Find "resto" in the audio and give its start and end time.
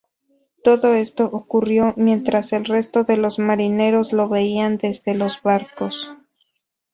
2.65-3.03